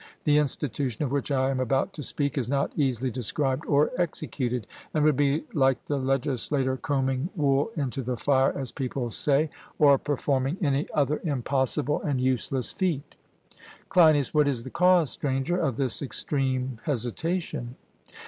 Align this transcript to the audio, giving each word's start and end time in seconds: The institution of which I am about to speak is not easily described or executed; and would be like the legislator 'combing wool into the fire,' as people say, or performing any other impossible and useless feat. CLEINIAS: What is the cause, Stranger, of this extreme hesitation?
The 0.23 0.39
institution 0.39 1.03
of 1.05 1.11
which 1.11 1.29
I 1.29 1.51
am 1.51 1.59
about 1.59 1.93
to 1.93 2.01
speak 2.01 2.35
is 2.35 2.49
not 2.49 2.71
easily 2.75 3.11
described 3.11 3.67
or 3.67 3.91
executed; 3.99 4.65
and 4.95 5.03
would 5.03 5.15
be 5.15 5.43
like 5.53 5.85
the 5.85 5.99
legislator 5.99 6.75
'combing 6.75 7.29
wool 7.35 7.69
into 7.77 8.01
the 8.01 8.17
fire,' 8.17 8.57
as 8.57 8.71
people 8.71 9.11
say, 9.11 9.51
or 9.77 9.99
performing 9.99 10.57
any 10.59 10.87
other 10.91 11.21
impossible 11.23 12.01
and 12.01 12.19
useless 12.19 12.71
feat. 12.71 13.13
CLEINIAS: 13.89 14.33
What 14.33 14.47
is 14.47 14.63
the 14.63 14.71
cause, 14.71 15.11
Stranger, 15.11 15.59
of 15.59 15.75
this 15.75 16.01
extreme 16.01 16.79
hesitation? 16.85 17.75